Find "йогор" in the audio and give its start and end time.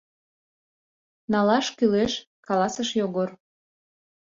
2.99-3.29